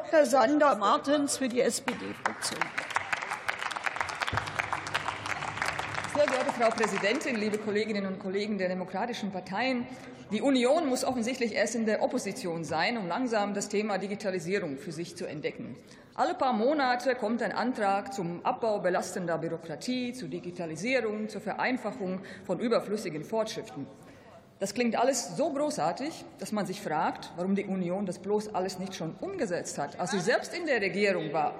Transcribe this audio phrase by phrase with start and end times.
[0.00, 0.24] Dr.
[0.24, 2.60] Sander Martens für die SPD-Fraktion.
[6.14, 9.86] Sehr geehrte Frau Präsidentin, liebe Kolleginnen und Kollegen der demokratischen Parteien!
[10.32, 14.92] Die Union muss offensichtlich erst in der Opposition sein, um langsam das Thema Digitalisierung für
[14.92, 15.76] sich zu entdecken.
[16.14, 22.58] Alle paar Monate kommt ein Antrag zum Abbau belastender Bürokratie, zur Digitalisierung, zur Vereinfachung von
[22.58, 23.86] überflüssigen Fortschriften.
[24.60, 28.78] Das klingt alles so großartig, dass man sich fragt, warum die Union das bloß alles
[28.78, 31.54] nicht schon umgesetzt hat, als sie selbst in der Regierung war.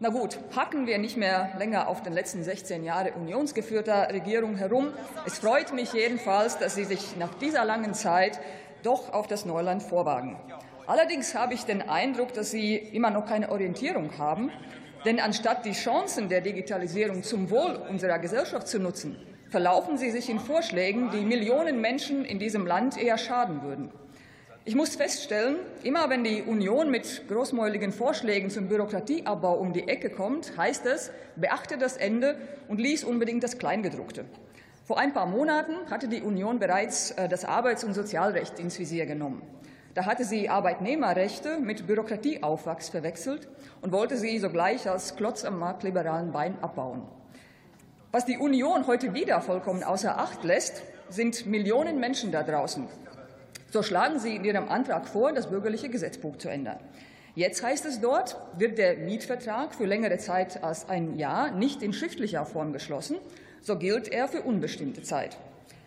[0.00, 4.88] Na gut, hacken wir nicht mehr länger auf den letzten 16 Jahre unionsgeführter Regierung herum.
[5.26, 8.38] Es freut mich jedenfalls, dass Sie sich nach dieser langen Zeit
[8.82, 10.38] doch auf das Neuland vorwagen.
[10.86, 14.50] Allerdings habe ich den Eindruck, dass Sie immer noch keine Orientierung haben.
[15.06, 19.16] Denn anstatt die Chancen der Digitalisierung zum Wohl unserer Gesellschaft zu nutzen,
[19.50, 23.90] verlaufen Sie sich in Vorschlägen, die Millionen Menschen in diesem Land eher schaden würden.
[24.64, 30.10] Ich muss feststellen, immer wenn die Union mit großmäuligen Vorschlägen zum Bürokratieabbau um die Ecke
[30.10, 32.36] kommt, heißt es, beachte das Ende
[32.68, 34.26] und lies unbedingt das Kleingedruckte.
[34.84, 39.06] Vor ein paar Monaten hatte die Union bereits äh, das Arbeits- und Sozialrecht ins Visier
[39.06, 39.42] genommen.
[39.94, 43.48] Da hatte sie Arbeitnehmerrechte mit Bürokratieaufwachs verwechselt
[43.80, 47.02] und wollte sie sogleich als Klotz am marktliberalen Bein abbauen.
[48.12, 52.88] Was die Union heute wieder vollkommen außer Acht lässt, sind Millionen Menschen da draußen,
[53.70, 56.80] so schlagen Sie in Ihrem Antrag vor, das bürgerliche Gesetzbuch zu ändern.
[57.36, 61.92] Jetzt heißt es dort, wird der Mietvertrag für längere Zeit als ein Jahr nicht in
[61.92, 63.18] schriftlicher Form geschlossen,
[63.60, 65.36] so gilt er für unbestimmte Zeit.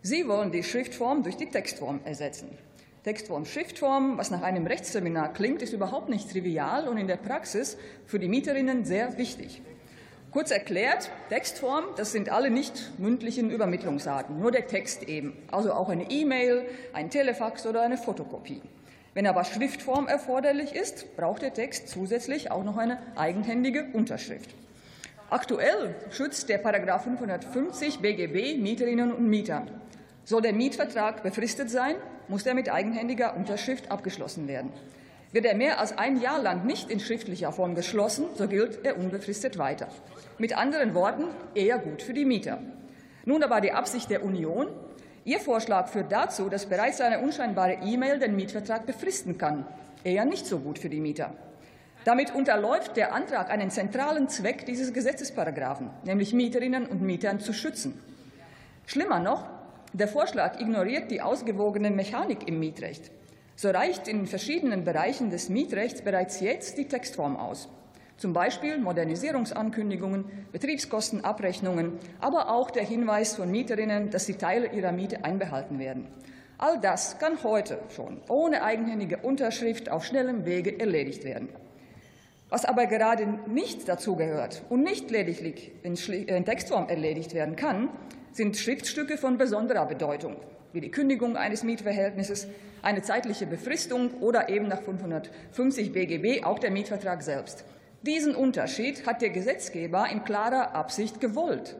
[0.00, 2.48] Sie wollen die Schriftform durch die Textform ersetzen.
[3.04, 7.76] Textform, Schriftform, was nach einem Rechtsseminar klingt, ist überhaupt nicht trivial und in der Praxis
[8.06, 9.60] für die Mieterinnen sehr wichtig.
[10.36, 15.88] Kurz erklärt, Textform, das sind alle nicht mündlichen Übermittlungsarten, nur der Text eben, also auch
[15.88, 18.60] eine E-Mail, ein Telefax oder eine Fotokopie.
[19.14, 24.50] Wenn aber Schriftform erforderlich ist, braucht der Text zusätzlich auch noch eine eigenhändige Unterschrift.
[25.30, 29.66] Aktuell schützt der Paragraph 550 BGB Mieterinnen und Mieter.
[30.24, 31.96] Soll der Mietvertrag befristet sein,
[32.28, 34.70] muss er mit eigenhändiger Unterschrift abgeschlossen werden.
[35.36, 38.96] Wird er mehr als ein Jahr lang nicht in schriftlicher Form geschlossen, so gilt er
[38.96, 39.88] unbefristet weiter.
[40.38, 41.24] Mit anderen Worten,
[41.54, 42.62] eher gut für die Mieter.
[43.26, 44.68] Nun aber die Absicht der Union.
[45.26, 49.66] Ihr Vorschlag führt dazu, dass bereits eine unscheinbare E-Mail den Mietvertrag befristen kann.
[50.04, 51.34] Eher nicht so gut für die Mieter.
[52.06, 58.00] Damit unterläuft der Antrag einen zentralen Zweck dieses Gesetzesparagraphen, nämlich Mieterinnen und Mietern zu schützen.
[58.86, 59.44] Schlimmer noch,
[59.92, 63.10] der Vorschlag ignoriert die ausgewogene Mechanik im Mietrecht.
[63.56, 67.68] So reicht in verschiedenen Bereichen des Mietrechts bereits jetzt die Textform aus
[68.16, 75.24] zum Beispiel Modernisierungsankündigungen, Betriebskostenabrechnungen, aber auch der Hinweis von Mieterinnen, dass die Teile ihrer Miete
[75.24, 76.06] einbehalten werden.
[76.58, 81.50] All das kann heute schon ohne eigenhändige Unterschrift auf schnellem Wege erledigt werden.
[82.48, 87.90] Was aber gerade nicht dazu gehört und nicht lediglich in Textform erledigt werden kann,
[88.36, 90.36] sind Schriftstücke von besonderer Bedeutung,
[90.74, 92.46] wie die Kündigung eines Mietverhältnisses,
[92.82, 97.64] eine zeitliche Befristung oder eben nach 550 BGB auch der Mietvertrag selbst.
[98.02, 101.76] Diesen Unterschied hat der Gesetzgeber in klarer Absicht gewollt.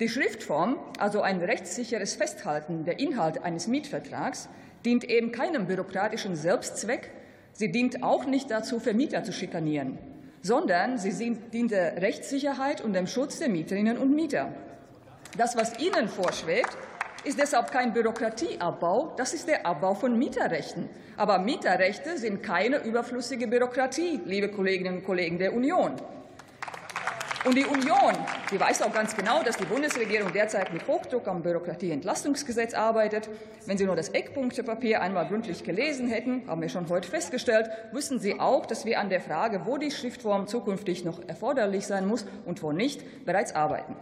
[0.00, 4.50] Die Schriftform, also ein rechtssicheres Festhalten der Inhalte eines Mietvertrags,
[4.84, 7.10] dient eben keinem bürokratischen Selbstzweck.
[7.54, 9.98] Sie dient auch nicht dazu, Vermieter zu schikanieren,
[10.42, 14.52] sondern sie dient der Rechtssicherheit und dem Schutz der Mieterinnen und Mieter.
[15.36, 16.76] Das, was Ihnen vorschwebt,
[17.24, 20.88] ist deshalb kein Bürokratieabbau, das ist der Abbau von Mieterrechten.
[21.16, 25.96] Aber Mieterrechte sind keine überflüssige Bürokratie, liebe Kolleginnen und Kollegen der Union.
[27.44, 28.14] Und die Union,
[28.50, 33.28] die weiß auch ganz genau, dass die Bundesregierung derzeit mit Hochdruck am Bürokratieentlastungsgesetz arbeitet.
[33.66, 38.20] Wenn Sie nur das Eckpunktepapier einmal gründlich gelesen hätten, haben wir schon heute festgestellt, wüssten
[38.20, 42.24] Sie auch, dass wir an der Frage, wo die Schriftform zukünftig noch erforderlich sein muss
[42.46, 43.96] und wo nicht, bereits arbeiten.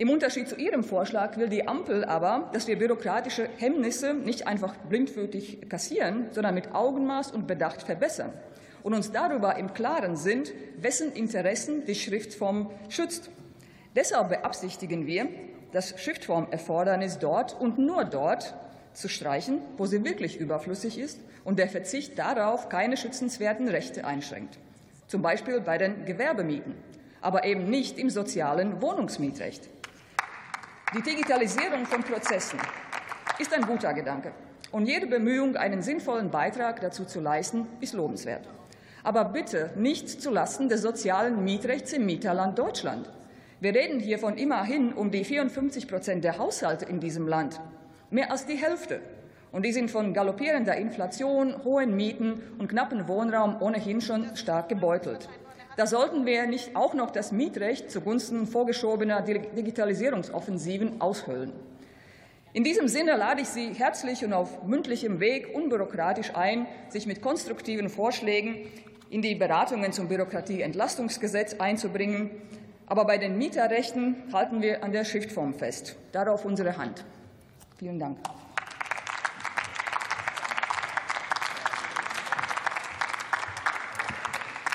[0.00, 4.74] Im Unterschied zu Ihrem Vorschlag will die Ampel aber, dass wir bürokratische Hemmnisse nicht einfach
[4.74, 8.32] blindwürdig kassieren, sondern mit Augenmaß und Bedacht verbessern
[8.82, 13.28] und uns darüber im Klaren sind, wessen Interessen die Schriftform schützt.
[13.94, 15.28] Deshalb beabsichtigen wir,
[15.72, 18.54] das Schriftformerfordernis dort und nur dort
[18.94, 24.60] zu streichen, wo sie wirklich überflüssig ist und der Verzicht darauf keine schützenswerten Rechte einschränkt,
[25.08, 26.74] zum Beispiel bei den Gewerbemieten,
[27.20, 29.68] aber eben nicht im sozialen Wohnungsmietrecht.
[30.92, 32.58] Die Digitalisierung von Prozessen
[33.38, 34.32] ist ein guter Gedanke.
[34.72, 38.48] Und jede Bemühung, einen sinnvollen Beitrag dazu zu leisten, ist lobenswert.
[39.04, 43.08] Aber bitte nicht zulasten des sozialen Mietrechts im Mieterland Deutschland.
[43.60, 47.60] Wir reden hier von immerhin um die 54 Prozent der Haushalte in diesem Land.
[48.10, 49.00] Mehr als die Hälfte.
[49.52, 55.28] Und die sind von galoppierender Inflation, hohen Mieten und knappen Wohnraum ohnehin schon stark gebeutelt.
[55.76, 61.52] Da sollten wir nicht auch noch das Mietrecht zugunsten vorgeschobener Digitalisierungsoffensiven aushöhlen.
[62.52, 67.22] In diesem Sinne lade ich Sie herzlich und auf mündlichem Weg unbürokratisch ein, sich mit
[67.22, 68.66] konstruktiven Vorschlägen
[69.08, 72.30] in die Beratungen zum Bürokratieentlastungsgesetz einzubringen.
[72.86, 75.94] Aber bei den Mieterrechten halten wir an der Schriftform fest.
[76.10, 77.04] Darauf unsere Hand.
[77.78, 78.18] Vielen Dank.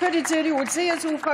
[0.06, 1.24] 克的接力，我这些出发